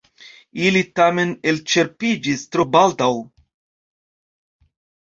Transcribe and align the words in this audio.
Ili 0.69 0.81
tamen 0.99 1.35
elĉerpiĝis 1.53 2.49
tro 2.57 2.69
baldaŭ. 2.79 3.13